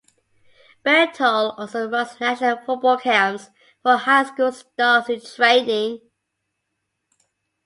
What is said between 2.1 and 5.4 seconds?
a national football camps for high school stars in